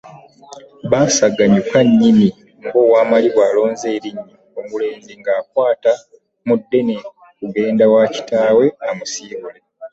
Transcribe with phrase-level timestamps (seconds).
[0.91, 2.27] Baasaganyuka nnyini
[2.65, 5.93] ng’owamaliba alonze erinnyo, omulenzi ng’akwata
[6.47, 6.95] mu ddene
[7.39, 9.59] kugenda wa kitaawe amusiibule.